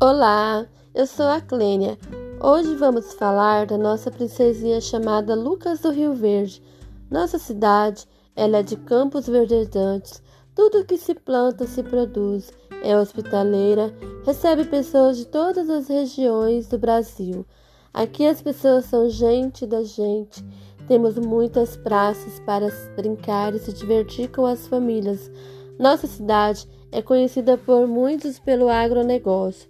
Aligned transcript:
Olá, 0.00 0.64
eu 0.94 1.08
sou 1.08 1.26
a 1.26 1.40
Clênia. 1.40 1.98
Hoje 2.40 2.76
vamos 2.76 3.14
falar 3.14 3.66
da 3.66 3.76
nossa 3.76 4.12
princesinha 4.12 4.80
chamada 4.80 5.34
Lucas 5.34 5.80
do 5.80 5.90
Rio 5.90 6.14
Verde. 6.14 6.62
Nossa 7.10 7.36
cidade, 7.36 8.06
ela 8.36 8.58
é 8.58 8.62
de 8.62 8.76
campos 8.76 9.26
verdejantes. 9.26 10.22
Tudo 10.54 10.84
que 10.84 10.96
se 10.96 11.16
planta 11.16 11.66
se 11.66 11.82
produz. 11.82 12.52
É 12.84 12.96
hospitaleira, 12.96 13.92
recebe 14.24 14.66
pessoas 14.66 15.16
de 15.16 15.24
todas 15.24 15.68
as 15.68 15.88
regiões 15.88 16.68
do 16.68 16.78
Brasil. 16.78 17.44
Aqui 17.92 18.24
as 18.24 18.40
pessoas 18.40 18.84
são 18.84 19.10
gente 19.10 19.66
da 19.66 19.82
gente. 19.82 20.44
Temos 20.86 21.18
muitas 21.18 21.76
praças 21.76 22.38
para 22.46 22.68
brincar 22.94 23.52
e 23.52 23.58
se 23.58 23.72
divertir 23.72 24.30
com 24.30 24.46
as 24.46 24.64
famílias. 24.68 25.28
Nossa 25.76 26.06
cidade 26.06 26.68
é 26.92 27.02
conhecida 27.02 27.58
por 27.58 27.88
muitos 27.88 28.38
pelo 28.38 28.68
agronegócio. 28.68 29.68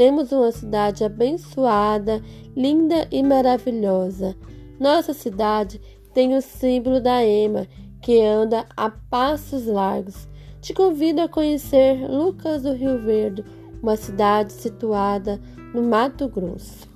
Temos 0.00 0.32
uma 0.32 0.50
cidade 0.50 1.04
abençoada, 1.04 2.22
linda 2.56 3.06
e 3.10 3.22
maravilhosa. 3.22 4.34
Nossa 4.80 5.12
cidade 5.12 5.78
tem 6.14 6.34
o 6.34 6.40
símbolo 6.40 7.02
da 7.02 7.22
EMA, 7.22 7.66
que 8.00 8.18
anda 8.22 8.64
a 8.74 8.88
passos 8.88 9.66
largos. 9.66 10.26
Te 10.62 10.72
convido 10.72 11.20
a 11.20 11.28
conhecer 11.28 12.10
Lucas 12.10 12.62
do 12.62 12.72
Rio 12.72 12.98
Verde, 13.02 13.44
uma 13.82 13.94
cidade 13.94 14.54
situada 14.54 15.38
no 15.74 15.82
Mato 15.82 16.26
Grosso. 16.28 16.89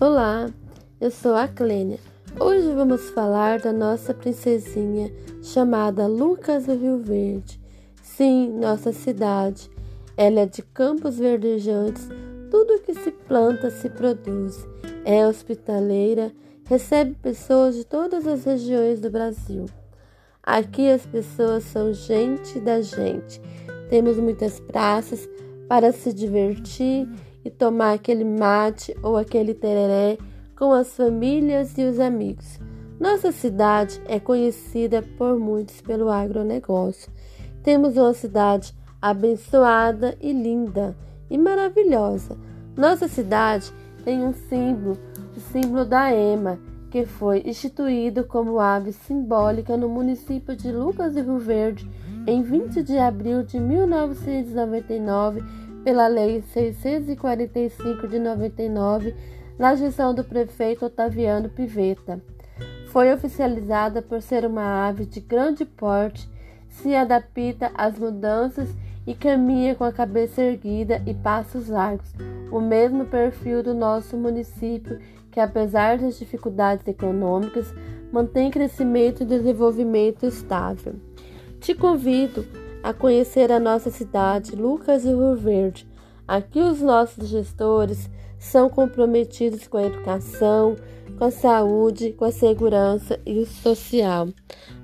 Olá, 0.00 0.48
eu 0.98 1.10
sou 1.10 1.34
a 1.34 1.46
Clênia. 1.46 1.98
Hoje 2.40 2.72
vamos 2.72 3.10
falar 3.10 3.60
da 3.60 3.70
nossa 3.70 4.14
princesinha 4.14 5.12
chamada 5.42 6.06
Lucas 6.06 6.64
do 6.64 6.74
Rio 6.74 6.96
Verde. 6.96 7.60
Sim, 8.02 8.48
nossa 8.58 8.94
cidade. 8.94 9.70
Ela 10.16 10.40
é 10.40 10.46
de 10.46 10.62
campos 10.62 11.18
verdejantes, 11.18 12.08
tudo 12.50 12.80
que 12.80 12.94
se 12.94 13.10
planta 13.10 13.70
se 13.70 13.90
produz. 13.90 14.66
É 15.04 15.26
hospitaleira, 15.26 16.32
recebe 16.64 17.14
pessoas 17.20 17.76
de 17.76 17.84
todas 17.84 18.26
as 18.26 18.46
regiões 18.46 19.00
do 19.00 19.10
Brasil. 19.10 19.66
Aqui 20.42 20.88
as 20.88 21.04
pessoas 21.04 21.62
são 21.64 21.92
gente 21.92 22.58
da 22.58 22.80
gente. 22.80 23.38
Temos 23.90 24.16
muitas 24.16 24.60
praças 24.60 25.28
para 25.68 25.92
se 25.92 26.10
divertir 26.14 27.06
e 27.44 27.50
tomar 27.50 27.94
aquele 27.94 28.24
mate 28.24 28.96
ou 29.02 29.16
aquele 29.16 29.54
tereré 29.54 30.18
com 30.56 30.72
as 30.72 30.94
famílias 30.96 31.76
e 31.78 31.84
os 31.84 31.98
amigos. 31.98 32.58
Nossa 32.98 33.32
cidade 33.32 34.00
é 34.06 34.20
conhecida 34.20 35.02
por 35.16 35.38
muitos 35.38 35.80
pelo 35.80 36.10
agronegócio. 36.10 37.10
Temos 37.62 37.96
uma 37.96 38.12
cidade 38.12 38.74
abençoada 39.00 40.16
e 40.20 40.32
linda 40.32 40.94
e 41.30 41.38
maravilhosa. 41.38 42.36
Nossa 42.76 43.08
cidade 43.08 43.72
tem 44.04 44.22
um 44.24 44.34
símbolo, 44.34 44.98
o 45.36 45.40
símbolo 45.40 45.84
da 45.84 46.14
EMA, 46.14 46.58
que 46.90 47.06
foi 47.06 47.42
instituído 47.46 48.24
como 48.24 48.60
ave 48.60 48.92
simbólica 48.92 49.76
no 49.76 49.88
município 49.88 50.54
de 50.56 50.70
Lucas 50.72 51.14
do 51.14 51.22
Rio 51.22 51.38
Verde 51.38 51.88
em 52.26 52.42
20 52.42 52.82
de 52.82 52.98
abril 52.98 53.42
de 53.42 53.58
1999 53.58 55.42
pela 55.84 56.06
Lei 56.06 56.42
645 56.42 58.06
de 58.06 58.18
99, 58.18 59.14
na 59.58 59.74
gestão 59.74 60.14
do 60.14 60.24
prefeito 60.24 60.86
Otaviano 60.86 61.48
Piveta. 61.48 62.20
Foi 62.88 63.12
oficializada 63.12 64.02
por 64.02 64.20
ser 64.20 64.44
uma 64.44 64.88
ave 64.88 65.06
de 65.06 65.20
grande 65.20 65.64
porte, 65.64 66.28
se 66.68 66.94
adapta 66.94 67.70
às 67.74 67.98
mudanças 67.98 68.68
e 69.06 69.14
caminha 69.14 69.74
com 69.74 69.84
a 69.84 69.92
cabeça 69.92 70.42
erguida 70.42 71.02
e 71.06 71.14
passos 71.14 71.68
largos, 71.68 72.12
o 72.50 72.60
mesmo 72.60 73.06
perfil 73.06 73.62
do 73.62 73.74
nosso 73.74 74.16
município, 74.16 74.98
que 75.30 75.40
apesar 75.40 75.98
das 75.98 76.18
dificuldades 76.18 76.86
econômicas, 76.86 77.72
mantém 78.12 78.50
crescimento 78.50 79.22
e 79.22 79.26
desenvolvimento 79.26 80.26
estável. 80.26 80.94
Te 81.60 81.74
convido 81.74 82.44
a 82.82 82.92
conhecer 82.92 83.52
a 83.52 83.60
nossa 83.60 83.90
cidade, 83.90 84.56
Lucas 84.56 85.04
e 85.04 85.08
Rio 85.08 85.36
Verde. 85.36 85.86
Aqui 86.26 86.60
os 86.60 86.80
nossos 86.80 87.28
gestores 87.28 88.08
são 88.38 88.70
comprometidos 88.70 89.66
com 89.66 89.76
a 89.76 89.86
educação, 89.86 90.76
com 91.18 91.24
a 91.24 91.30
saúde, 91.30 92.12
com 92.12 92.24
a 92.24 92.32
segurança 92.32 93.20
e 93.26 93.38
o 93.38 93.46
social. 93.46 94.28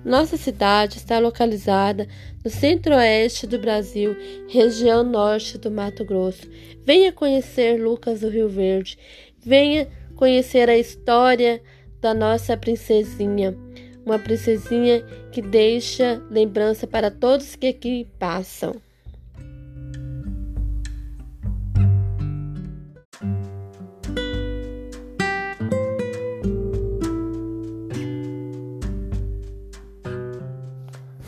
Nossa 0.05 0.37
cidade 0.37 0.99
está 0.99 1.19
localizada 1.19 2.07
no 2.45 2.51
centro-oeste 2.51 3.47
do 3.47 3.59
Brasil, 3.59 4.15
região 4.49 5.03
norte 5.03 5.57
do 5.57 5.71
Mato 5.71 6.05
Grosso. 6.05 6.43
Venha 6.85 7.13
conhecer 7.13 7.83
Lucas 7.83 8.21
do 8.21 8.29
Rio 8.29 8.49
Verde. 8.49 8.99
Venha 9.39 9.89
conhecer 10.15 10.69
a 10.69 10.77
história 10.77 11.63
da 12.01 12.13
nossa 12.13 12.57
princesinha 12.57 13.57
uma 14.07 14.21
princesinha 14.21 15.03
que 15.33 15.43
deixa 15.43 16.23
lembrança 16.31 16.87
para 16.87 17.11
todos 17.11 17.57
que 17.57 17.67
aqui 17.67 18.07
passam. 18.21 18.77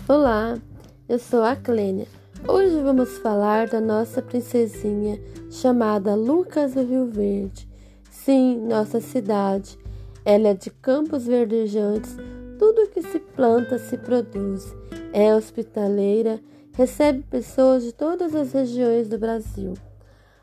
Olá, 0.07 0.57
eu 1.09 1.19
sou 1.19 1.43
a 1.43 1.57
Clênia. 1.57 2.07
Hoje 2.47 2.81
vamos 2.81 3.19
falar 3.19 3.67
da 3.67 3.81
nossa 3.81 4.23
princesinha 4.23 5.21
chamada 5.51 6.15
Lucas 6.15 6.75
do 6.75 6.83
Rio 6.83 7.07
Verde. 7.07 7.69
Sim, 8.09 8.57
nossa 8.69 9.01
cidade. 9.01 9.77
Ela 10.25 10.49
é 10.49 10.55
de 10.55 10.71
campos 10.71 11.27
verdejantes 11.27 12.17
tudo 12.59 12.91
que 12.91 13.01
se 13.03 13.19
planta 13.21 13.79
se 13.79 13.97
produz. 13.97 14.75
É 15.13 15.35
hospitaleira, 15.35 16.41
recebe 16.73 17.23
pessoas 17.23 17.85
de 17.85 17.93
todas 17.93 18.35
as 18.35 18.53
regiões 18.53 19.09
do 19.09 19.19
Brasil. 19.19 19.75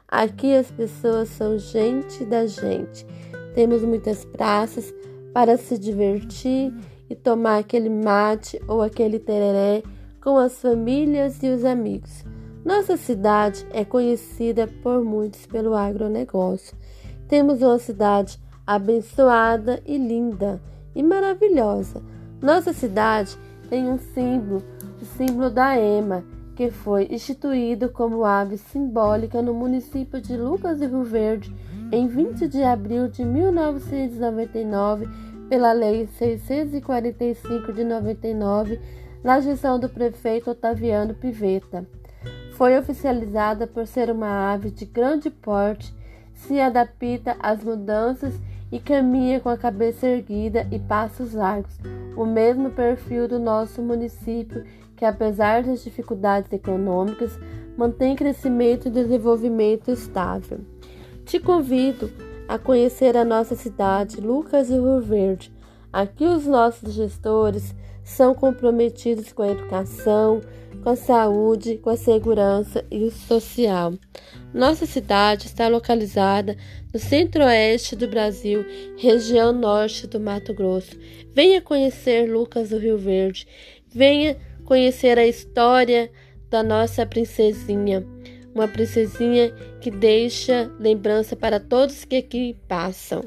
Aqui 0.08 0.56
as 0.56 0.72
pessoas 0.72 1.30
são 1.30 1.58
gente 1.58 2.24
da 2.26 2.48
gente. 2.48 3.06
Temos 3.54 3.84
muitas 3.84 4.24
praças 4.24 4.94
para 5.34 5.58
se 5.58 5.78
divertir 5.78 6.74
e 7.10 7.16
tomar 7.16 7.60
aquele 7.60 7.90
mate 7.90 8.62
ou 8.68 8.82
aquele 8.82 9.20
tereré 9.20 9.84
com 10.22 10.38
as 10.38 10.62
famílias 10.62 11.44
e 11.44 11.50
os 11.50 11.66
amigos. 11.66 12.24
Nossa 12.64 12.98
cidade 12.98 13.66
é 13.72 13.86
conhecida 13.86 14.68
por 14.82 15.04
muitos 15.04 15.46
pelo 15.46 15.76
agronegócio. 15.76 16.76
Temos 17.28 17.62
uma 17.62 17.78
cidade 17.78 18.40
abençoada 18.66 19.82
e 19.86 19.98
linda 19.98 20.60
e 20.96 21.04
maravilhosa. 21.04 22.02
Nossa 22.42 22.72
cidade 22.74 23.38
tem 23.70 23.90
um 23.90 23.98
símbolo, 23.98 24.64
o 25.02 25.06
símbolo 25.06 25.50
da 25.50 25.78
EMA, 25.78 26.24
que 26.56 26.72
foi 26.72 27.08
instituído 27.12 27.90
como 27.90 28.24
ave 28.24 28.58
simbólica 28.58 29.42
no 29.42 29.54
município 29.54 30.22
de 30.22 30.38
Lucas 30.38 30.80
do 30.80 30.88
Rio 30.88 31.04
Verde 31.04 31.54
em 31.92 32.08
20 32.08 32.48
de 32.48 32.64
abril 32.64 33.10
de 33.10 33.26
1999 33.26 35.08
pela 35.50 35.72
Lei 35.74 36.08
645 36.08 37.72
de 37.74 37.84
99, 37.84 38.80
na 39.24 39.40
gestão 39.40 39.80
do 39.80 39.88
prefeito 39.90 40.50
Otaviano 40.50 41.14
Piveta. 41.14 41.86
Foi 42.54 42.78
oficializada 42.78 43.68
por 43.68 43.86
ser 43.86 44.10
uma 44.10 44.54
ave 44.54 44.72
de 44.72 44.86
grande 44.86 45.30
porte, 45.30 45.94
se 46.34 46.60
adapta 46.60 47.36
às 47.40 47.64
mudanças 47.64 48.34
e 48.34 48.55
caminha 48.80 49.40
com 49.40 49.50
a 49.50 49.58
cabeça 49.58 50.08
erguida 50.08 50.68
e 50.72 50.80
passos 50.80 51.34
largos, 51.34 51.78
o 52.16 52.26
mesmo 52.26 52.70
perfil 52.70 53.28
do 53.28 53.40
nosso 53.40 53.82
município, 53.82 54.64
que 54.96 55.06
apesar 55.06 55.64
das 55.64 55.84
dificuldades 55.84 56.52
econômicas, 56.52 57.38
mantém 57.78 58.16
crescimento 58.16 58.88
e 58.88 58.92
desenvolvimento 58.92 59.92
estável. 59.92 60.60
Te 61.26 61.40
convido 61.40 62.10
a 62.48 62.58
conhecer 62.58 63.18
a 63.18 63.26
nossa 63.26 63.56
cidade, 63.56 64.22
Lucas 64.22 64.70
e 64.70 64.74
Rio 64.74 65.02
Verde. 65.02 65.52
Aqui 65.92 66.26
os 66.26 66.46
nossos 66.46 66.94
gestores 66.94 67.76
são 68.04 68.36
comprometidos 68.36 69.32
com 69.34 69.42
a 69.42 69.50
educação, 69.50 70.42
com 70.86 70.92
a 70.92 70.96
saúde, 70.96 71.80
com 71.80 71.90
a 71.90 71.98
segurança 71.98 72.86
e 72.92 73.04
o 73.06 73.10
social. 73.10 73.96
Nossa 74.54 74.86
cidade 74.86 75.48
está 75.48 75.68
localizada 75.68 76.56
no 76.94 77.00
centro-oeste 77.00 77.96
do 77.96 78.08
Brasil, 78.08 78.64
região 78.96 79.52
norte 79.52 80.06
do 80.06 80.20
Mato 80.20 80.54
Grosso. 80.54 80.92
Venha 81.34 81.60
conhecer 81.60 82.32
Lucas 82.32 82.70
do 82.70 82.78
Rio 82.78 83.00
Verde. 83.00 83.48
Venha 83.90 84.38
conhecer 84.64 85.18
a 85.18 85.26
história 85.26 86.12
da 86.52 86.62
nossa 86.62 87.04
princesinha, 87.04 88.06
uma 88.54 88.68
princesinha 88.68 89.52
que 89.82 89.90
deixa 89.90 90.72
lembrança 90.80 91.36
para 91.36 91.60
todos 91.60 92.06
que 92.06 92.18
aqui 92.18 92.56
passam. 92.68 93.24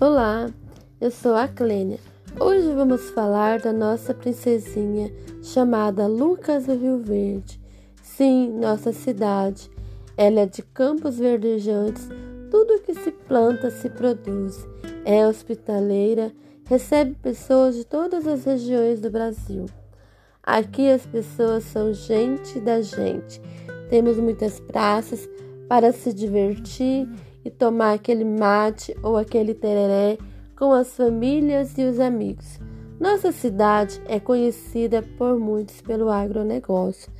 Olá, 0.00 0.48
eu 0.98 1.10
sou 1.10 1.34
a 1.34 1.46
Clênia. 1.46 1.98
Hoje 2.40 2.72
vamos 2.72 3.10
falar 3.10 3.60
da 3.60 3.70
nossa 3.70 4.14
princesinha 4.14 5.12
chamada 5.42 6.06
Lucas 6.06 6.64
do 6.64 6.74
Rio 6.74 6.96
Verde. 6.96 7.60
Sim, 8.02 8.48
nossa 8.58 8.94
cidade. 8.94 9.70
Ela 10.16 10.40
é 10.40 10.46
de 10.46 10.62
campos 10.62 11.18
verdejantes, 11.18 12.08
tudo 12.50 12.80
que 12.80 12.94
se 12.94 13.10
planta 13.12 13.70
se 13.70 13.90
produz. 13.90 14.66
É 15.04 15.26
hospitaleira, 15.26 16.32
recebe 16.64 17.14
pessoas 17.16 17.76
de 17.76 17.84
todas 17.84 18.26
as 18.26 18.46
regiões 18.46 19.02
do 19.02 19.10
Brasil. 19.10 19.66
Aqui 20.42 20.88
as 20.88 21.04
pessoas 21.04 21.64
são 21.64 21.92
gente 21.92 22.58
da 22.58 22.80
gente. 22.80 23.38
Temos 23.90 24.16
muitas 24.16 24.60
praças 24.60 25.28
para 25.68 25.92
se 25.92 26.14
divertir 26.14 27.06
e 27.44 27.50
tomar 27.50 27.94
aquele 27.94 28.24
mate 28.24 28.96
ou 29.02 29.16
aquele 29.16 29.54
tereré 29.54 30.18
com 30.56 30.72
as 30.72 30.96
famílias 30.96 31.76
e 31.78 31.84
os 31.84 31.98
amigos. 31.98 32.58
Nossa 33.00 33.32
cidade 33.32 34.00
é 34.06 34.20
conhecida 34.20 35.02
por 35.16 35.38
muitos 35.38 35.80
pelo 35.80 36.10
agronegócio. 36.10 37.10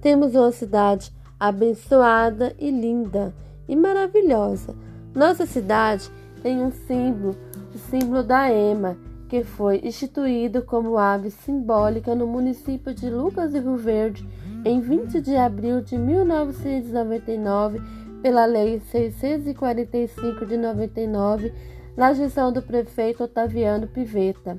Temos 0.00 0.34
uma 0.34 0.50
cidade 0.50 1.12
abençoada 1.38 2.54
e 2.58 2.70
linda 2.70 3.32
e 3.68 3.76
maravilhosa. 3.76 4.74
Nossa 5.14 5.46
cidade 5.46 6.10
tem 6.42 6.60
um 6.62 6.72
símbolo, 6.72 7.36
o 7.74 7.78
símbolo 7.78 8.24
da 8.24 8.50
ema, 8.52 8.96
que 9.28 9.44
foi 9.44 9.80
instituído 9.84 10.62
como 10.62 10.98
ave 10.98 11.30
simbólica 11.30 12.14
no 12.14 12.26
município 12.26 12.92
de 12.94 13.08
Lucas 13.10 13.52
do 13.52 13.60
Rio 13.60 13.76
Verde 13.76 14.26
em 14.64 14.80
20 14.80 15.20
de 15.20 15.36
abril 15.36 15.80
de 15.80 15.96
1999 15.96 17.80
pela 18.22 18.44
Lei 18.44 18.80
645 18.80 20.44
de 20.46 20.56
99, 20.56 21.52
na 21.96 22.12
gestão 22.12 22.52
do 22.52 22.62
prefeito 22.62 23.24
Otaviano 23.24 23.86
Piveta. 23.86 24.58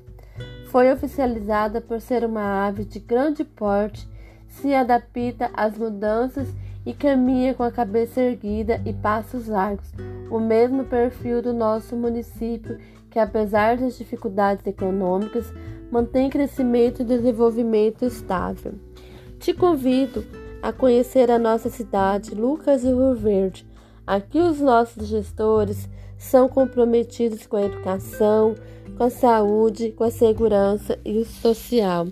Foi 0.68 0.92
oficializada 0.92 1.82
por 1.82 2.00
ser 2.00 2.24
uma 2.24 2.68
ave 2.68 2.86
de 2.86 3.00
grande 3.00 3.44
porte, 3.44 4.08
se 4.48 4.74
adapta 4.74 5.50
às 5.54 5.78
mudanças 5.78 6.48
e 6.86 6.94
caminha 6.94 7.54
com 7.54 7.64
a 7.64 7.72
cabeça 7.72 8.22
erguida 8.22 8.82
e 8.86 8.94
passos 8.94 9.48
largos, 9.48 9.92
o 10.30 10.40
mesmo 10.40 10.86
perfil 10.86 11.42
do 11.42 11.54
nosso 11.54 11.96
município, 11.96 12.78
que 13.10 13.20
apesar 13.20 13.78
das 13.78 13.98
dificuldades 13.98 14.66
econômicas, 14.66 15.52
mantém 15.92 16.30
crescimento 16.30 17.02
e 17.02 17.06
desenvolvimento 17.06 18.06
estável. 18.06 18.74
Te 19.40 19.54
convido 19.54 20.24
a 20.62 20.72
conhecer 20.72 21.32
a 21.32 21.40
nossa 21.40 21.70
cidade, 21.70 22.36
Lucas 22.36 22.84
e 22.84 22.88
Rio 22.88 23.16
Verde. 23.16 23.66
Aqui 24.06 24.40
os 24.40 24.60
nossos 24.60 25.08
gestores 25.08 25.88
são 26.18 26.50
comprometidos 26.50 27.46
com 27.46 27.58
a 27.58 27.66
educação, 27.66 28.56
com 28.98 29.04
a 29.04 29.10
saúde, 29.10 29.92
com 29.92 30.04
a 30.04 30.12
segurança 30.12 31.00
e 31.06 31.18
o 31.18 31.26
social. 31.26 32.08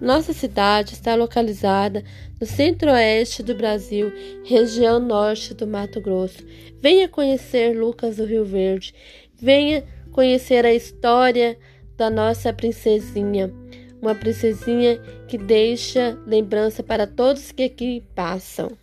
Nossa 0.00 0.32
cidade 0.32 0.94
está 0.94 1.14
localizada 1.14 2.02
no 2.40 2.46
centro-oeste 2.46 3.42
do 3.42 3.54
Brasil, 3.54 4.10
região 4.44 4.98
norte 4.98 5.52
do 5.52 5.66
Mato 5.66 6.00
Grosso. 6.00 6.38
Venha 6.80 7.08
conhecer 7.08 7.78
Lucas 7.78 8.16
do 8.16 8.24
Rio 8.24 8.44
Verde. 8.44 8.94
Venha 9.34 9.84
conhecer 10.10 10.64
a 10.64 10.72
história 10.72 11.58
da 11.96 12.08
nossa 12.08 12.52
princesinha 12.52 13.52
uma 14.02 14.16
princesinha 14.16 14.98
que 15.28 15.38
deixa 15.38 16.18
lembrança 16.26 16.82
para 16.82 17.06
todos 17.06 17.52
que 17.52 17.62
aqui 17.62 18.02
passam. 18.16 18.76